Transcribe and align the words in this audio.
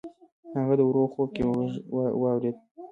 هغه 0.59 0.73
د 0.77 0.81
ورور 0.87 1.07
خوب 1.13 1.29
کې 1.35 1.43
غږ 1.49 1.71
واورېد. 2.21 2.57